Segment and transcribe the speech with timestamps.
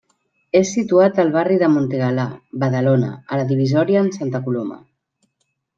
[0.59, 2.25] És situat al barri de Montigalà,
[2.65, 4.85] Badalona, a la divisòria amb Santa Coloma.